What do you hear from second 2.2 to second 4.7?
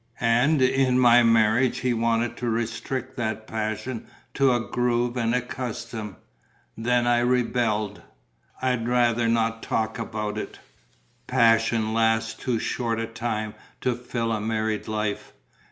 to restrict that passion to a